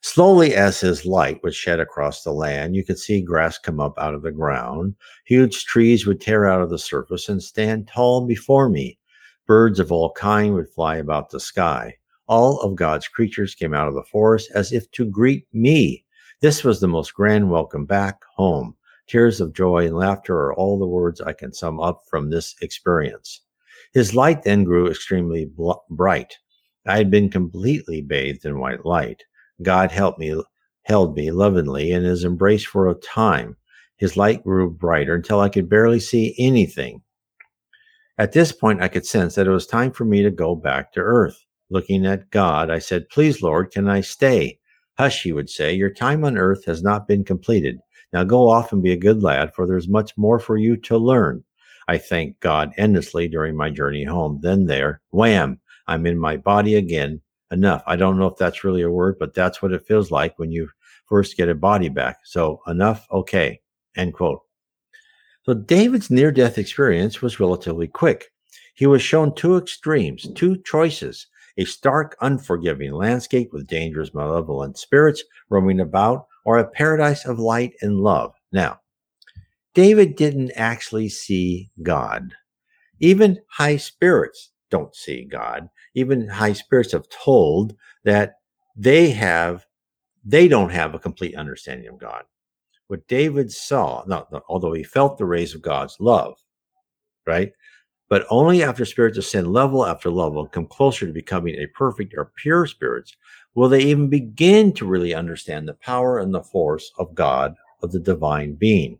[0.00, 3.98] Slowly, as his light would shed across the land, you could see grass come up
[3.98, 4.94] out of the ground.
[5.26, 8.98] Huge trees would tear out of the surface and stand tall before me.
[9.46, 11.94] Birds of all kind would fly about the sky.
[12.26, 16.04] All of God's creatures came out of the forest as if to greet me.
[16.40, 18.76] This was the most grand welcome back home.
[19.08, 22.54] Tears of joy and laughter are all the words I can sum up from this
[22.60, 23.40] experience.
[23.94, 26.36] His light then grew extremely bl- bright.
[26.88, 29.22] I had been completely bathed in white light.
[29.62, 30.42] God helped me,
[30.84, 33.56] held me lovingly in his embrace for a time.
[33.98, 37.02] His light grew brighter until I could barely see anything.
[38.16, 40.92] At this point, I could sense that it was time for me to go back
[40.92, 41.38] to earth.
[41.68, 44.58] Looking at God, I said, Please, Lord, can I stay?
[44.96, 47.78] Hush, he would say, Your time on earth has not been completed.
[48.14, 50.96] Now go off and be a good lad, for there's much more for you to
[50.96, 51.44] learn.
[51.86, 54.40] I thanked God endlessly during my journey home.
[54.42, 57.20] Then there, wham, I'm in my body again.
[57.50, 57.82] Enough.
[57.86, 60.52] I don't know if that's really a word, but that's what it feels like when
[60.52, 60.68] you
[61.06, 62.18] first get a body back.
[62.24, 63.06] So enough.
[63.10, 63.60] Okay.
[63.96, 64.42] End quote.
[65.44, 68.26] So David's near death experience was relatively quick.
[68.74, 71.26] He was shown two extremes, two choices
[71.56, 77.74] a stark, unforgiving landscape with dangerous, malevolent spirits roaming about, or a paradise of light
[77.82, 78.32] and love.
[78.52, 78.78] Now,
[79.74, 82.32] David didn't actually see God.
[83.00, 88.36] Even high spirits don't see God even high spirits have told that
[88.76, 89.66] they have
[90.24, 92.22] they don't have a complete understanding of God.
[92.88, 96.36] What David saw, not, although he felt the rays of God's love,
[97.26, 97.52] right?
[98.08, 102.32] But only after spirits ascend level after level, come closer to becoming a perfect or
[102.36, 103.16] pure spirits,
[103.54, 107.92] will they even begin to really understand the power and the force of God, of
[107.92, 108.98] the divine being.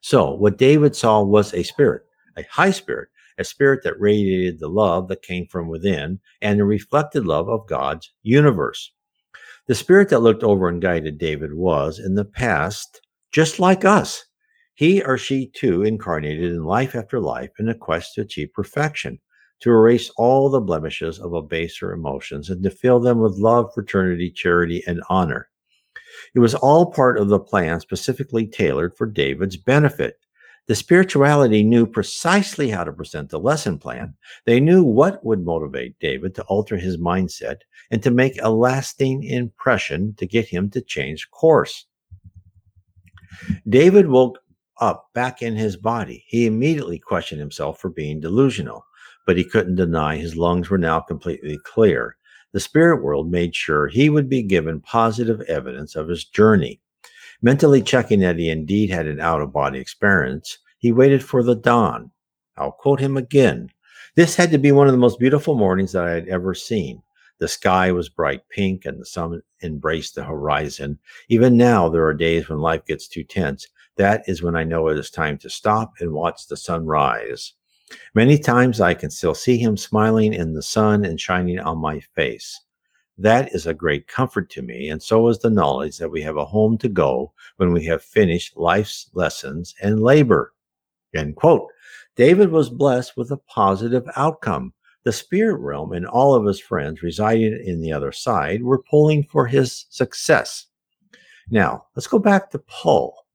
[0.00, 2.02] So, what David saw was a spirit,
[2.36, 3.08] a high spirit,
[3.40, 7.66] a spirit that radiated the love that came from within and the reflected love of
[7.66, 8.92] God's universe.
[9.66, 13.00] The spirit that looked over and guided David was, in the past,
[13.32, 14.24] just like us.
[14.74, 19.18] He or she too incarnated in life after life in a quest to achieve perfection,
[19.60, 23.70] to erase all the blemishes of a baser emotions and to fill them with love,
[23.74, 25.48] fraternity, charity, and honor.
[26.34, 30.16] It was all part of the plan specifically tailored for David's benefit.
[30.70, 34.14] The spirituality knew precisely how to present the lesson plan.
[34.44, 37.56] They knew what would motivate David to alter his mindset
[37.90, 41.86] and to make a lasting impression to get him to change course.
[43.68, 44.38] David woke
[44.80, 46.24] up back in his body.
[46.28, 48.86] He immediately questioned himself for being delusional,
[49.26, 52.16] but he couldn't deny his lungs were now completely clear.
[52.52, 56.80] The spirit world made sure he would be given positive evidence of his journey.
[57.42, 61.54] Mentally checking that he indeed had an out of body experience, he waited for the
[61.54, 62.10] dawn.
[62.56, 63.70] I'll quote him again.
[64.14, 67.02] This had to be one of the most beautiful mornings that I had ever seen.
[67.38, 70.98] The sky was bright pink and the sun embraced the horizon.
[71.30, 73.66] Even now, there are days when life gets too tense.
[73.96, 77.54] That is when I know it is time to stop and watch the sun rise.
[78.14, 82.00] Many times I can still see him smiling in the sun and shining on my
[82.14, 82.60] face.
[83.20, 86.38] That is a great comfort to me, and so is the knowledge that we have
[86.38, 90.54] a home to go when we have finished life's lessons and labor.
[91.14, 91.68] End quote.
[92.16, 94.72] David was blessed with a positive outcome.
[95.04, 99.24] The spirit realm and all of his friends residing in the other side were pulling
[99.24, 100.68] for his success.
[101.50, 103.26] Now, let's go back to Paul.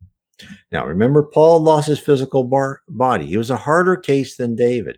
[0.72, 3.28] Now, remember, Paul lost his physical bar- body.
[3.28, 4.98] He was a harder case than David.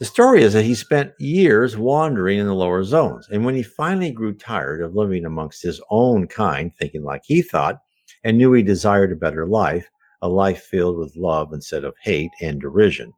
[0.00, 3.28] The story is that he spent years wandering in the lower zones.
[3.30, 7.42] And when he finally grew tired of living amongst his own kind, thinking like he
[7.42, 7.78] thought,
[8.24, 9.88] and knew he desired a better life,
[10.20, 13.12] a life filled with love instead of hate and derision.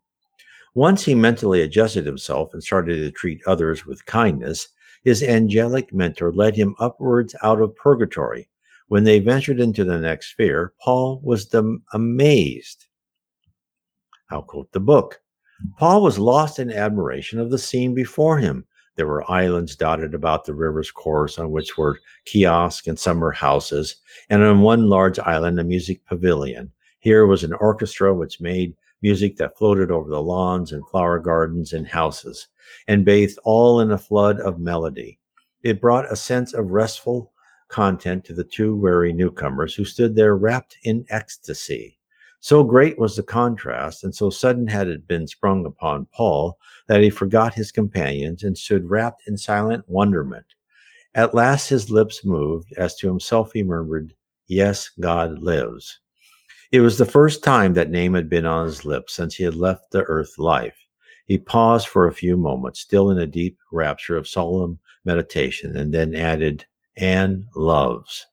[0.74, 4.68] Once he mentally adjusted himself and started to treat others with kindness,
[5.02, 8.50] his angelic mentor led him upwards out of purgatory.
[8.88, 11.54] When they ventured into the next sphere, Paul was
[11.94, 12.84] amazed.
[14.30, 15.22] I'll quote the book.
[15.78, 18.66] Paul was lost in admiration of the scene before him.
[18.96, 23.96] There were islands dotted about the river's course on which were kiosks and summer houses,
[24.30, 26.72] and on one large island, a music pavilion.
[26.98, 31.72] Here was an orchestra which made music that floated over the lawns and flower gardens
[31.72, 32.48] and houses,
[32.88, 35.18] and bathed all in a flood of melody.
[35.62, 37.32] It brought a sense of restful
[37.68, 41.95] content to the two weary newcomers who stood there wrapped in ecstasy.
[42.46, 47.02] So great was the contrast, and so sudden had it been sprung upon Paul, that
[47.02, 50.46] he forgot his companions and stood wrapped in silent wonderment.
[51.16, 54.14] At last his lips moved, as to himself he murmured,
[54.46, 55.98] Yes, God lives.
[56.70, 59.56] It was the first time that name had been on his lips since he had
[59.56, 60.78] left the earth life.
[61.24, 65.92] He paused for a few moments, still in a deep rapture of solemn meditation, and
[65.92, 66.64] then added,
[66.96, 68.24] and loves.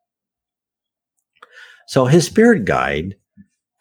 [1.88, 3.16] So his spirit guide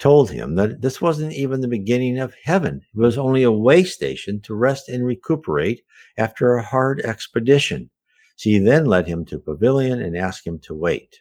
[0.02, 2.82] told him that this wasn't even the beginning of heaven.
[2.92, 5.84] It was only a way station to rest and recuperate
[6.18, 7.88] after a hard expedition.
[8.34, 11.20] She then led him to a pavilion and asked him to wait.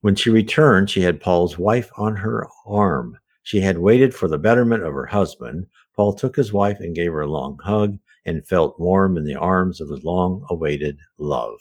[0.00, 3.18] When she returned, she had Paul's wife on her arm.
[3.42, 5.66] She had waited for the betterment of her husband.
[5.94, 9.36] Paul took his wife and gave her a long hug and felt warm in the
[9.36, 11.58] arms of his long awaited love.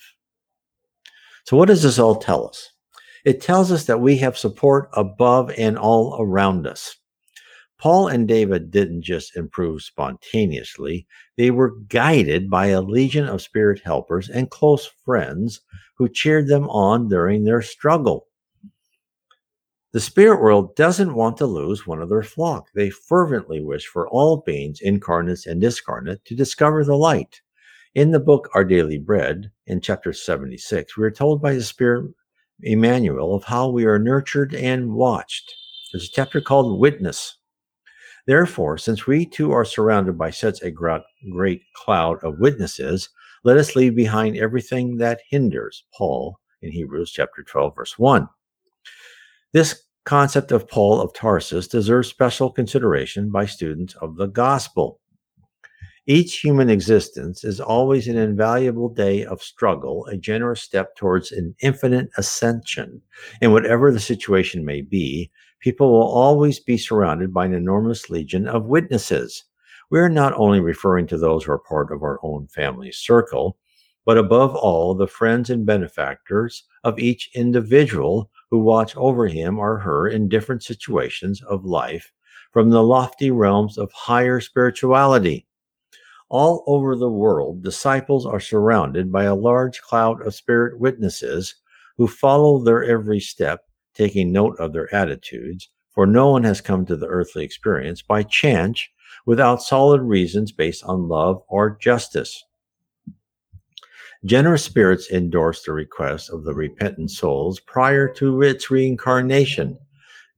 [1.43, 2.71] So, what does this all tell us?
[3.24, 6.95] It tells us that we have support above and all around us.
[7.78, 13.82] Paul and David didn't just improve spontaneously, they were guided by a legion of spirit
[13.84, 15.61] helpers and close friends
[15.95, 18.28] who cheered them on during their struggle.
[19.93, 22.67] The spirit world doesn't want to lose one of their flock.
[22.74, 27.41] They fervently wish for all beings, incarnate and discarnate, to discover the light.
[27.93, 32.13] In the book Our Daily Bread, in chapter 76, we are told by the Spirit
[32.64, 35.53] Emmanuel of how we are nurtured and watched.
[35.91, 37.38] There's a chapter called Witness.
[38.28, 43.09] Therefore, since we too are surrounded by such a great cloud of witnesses,
[43.43, 45.84] let us leave behind everything that hinders.
[45.93, 48.30] Paul in Hebrews chapter 12, verse 1.
[49.51, 55.01] This concept of Paul of Tarsus deserves special consideration by students of the gospel.
[56.08, 61.54] Each human existence is always an invaluable day of struggle, a generous step towards an
[61.62, 63.04] infinite ascension.
[63.39, 65.30] And whatever the situation may be,
[65.60, 69.43] people will always be surrounded by an enormous legion of witnesses.
[69.91, 73.58] We are not only referring to those who are part of our own family circle,
[74.04, 79.78] but above all, the friends and benefactors of each individual who watch over him or
[79.78, 82.12] her in different situations of life
[82.52, 85.45] from the lofty realms of higher spirituality.
[86.32, 91.55] All over the world, disciples are surrounded by a large cloud of spirit witnesses
[91.97, 96.86] who follow their every step, taking note of their attitudes, for no one has come
[96.86, 98.88] to the earthly experience by chance
[99.25, 102.45] without solid reasons based on love or justice.
[104.23, 109.77] Generous spirits endorsed the request of the repentant souls prior to its reincarnation.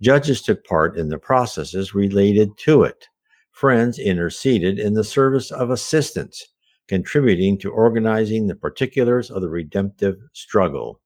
[0.02, 3.10] Judges took part in the processes related to it.
[3.54, 6.48] Friends interceded in the service of assistance,
[6.88, 11.00] contributing to organizing the particulars of the redemptive struggle.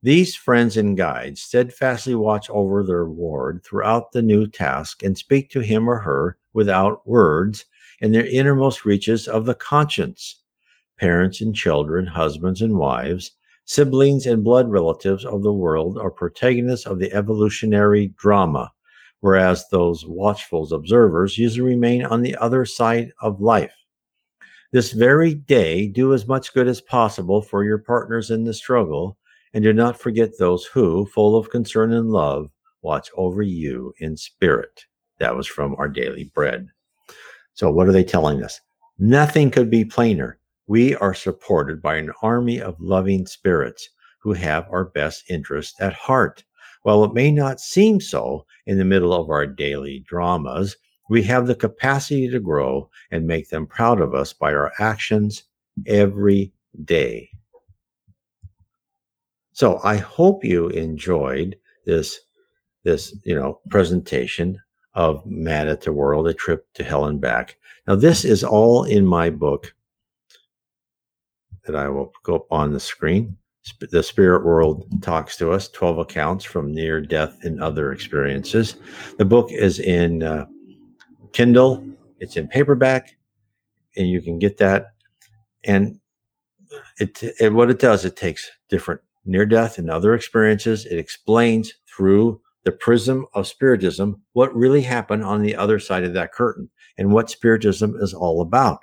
[0.00, 5.50] These friends and guides steadfastly watch over their ward throughout the new task and speak
[5.50, 7.64] to him or her without words
[8.00, 10.42] in their innermost reaches of the conscience.
[11.00, 13.32] Parents and children, husbands and wives,
[13.64, 18.70] siblings and blood relatives of the world are protagonists of the evolutionary drama,
[19.24, 23.72] whereas those watchful observers usually remain on the other side of life.
[24.70, 29.16] This very day, do as much good as possible for your partners in the struggle,
[29.54, 32.50] and do not forget those who, full of concern and love,
[32.82, 34.84] watch over you in spirit.
[35.20, 36.68] That was from our daily bread.
[37.54, 38.60] So, what are they telling us?
[38.98, 40.38] Nothing could be plainer.
[40.66, 45.94] We are supported by an army of loving spirits who have our best interests at
[45.94, 46.44] heart.
[46.84, 50.76] While it may not seem so in the middle of our daily dramas,
[51.08, 55.44] we have the capacity to grow and make them proud of us by our actions
[55.86, 56.52] every
[56.84, 57.30] day.
[59.52, 61.56] So I hope you enjoyed
[61.86, 62.20] this
[62.82, 64.60] this you know presentation
[64.92, 67.56] of Mad at the World, a trip to hell and back.
[67.88, 69.74] Now this is all in my book,
[71.64, 73.38] that I will go up on the screen.
[73.80, 78.76] The spirit world talks to us 12 accounts from near death and other experiences.
[79.16, 80.46] The book is in uh,
[81.32, 81.84] Kindle,
[82.20, 83.16] it's in paperback,
[83.96, 84.92] and you can get that.
[85.64, 85.98] And
[86.98, 90.84] it, it what it does, it takes different near death and other experiences.
[90.86, 96.14] It explains through the prism of spiritism what really happened on the other side of
[96.14, 98.80] that curtain and what spiritism is all about.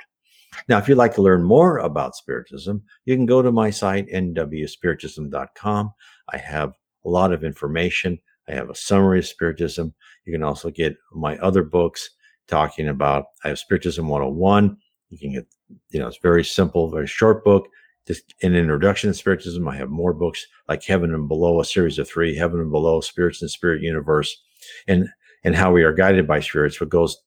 [0.68, 4.08] Now, if you'd like to learn more about Spiritism, you can go to my site,
[4.08, 5.94] nwspiritism.com.
[6.30, 6.74] I have
[7.06, 8.20] a lot of information.
[8.48, 9.94] I have a summary of Spiritism.
[10.26, 12.10] You can also get my other books
[12.48, 14.78] talking about, I have Spiritism 101.
[15.10, 15.48] You can get,
[15.90, 17.68] you know, it's very simple, very short book.
[18.08, 19.68] Just an introduction to Spiritism.
[19.68, 23.02] I have more books like Heaven and Below, a series of three, Heaven and Below,
[23.02, 24.42] Spirits and Spirit Universe,
[24.88, 25.08] and
[25.44, 27.18] and how we are guided by spirits, what goes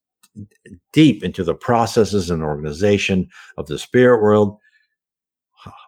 [0.92, 4.58] deep into the processes and organization of the spirit world.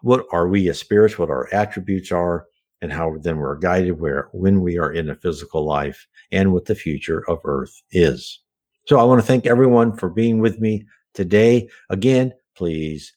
[0.01, 1.19] What are we as spirits?
[1.19, 2.45] What our attributes are,
[2.81, 6.65] and how then we're guided where when we are in a physical life and what
[6.65, 8.39] the future of Earth is.
[8.85, 11.69] So I want to thank everyone for being with me today.
[11.89, 13.13] Again, please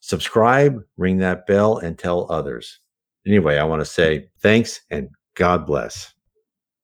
[0.00, 2.80] subscribe, ring that bell, and tell others.
[3.26, 6.14] Anyway, I want to say thanks and God bless.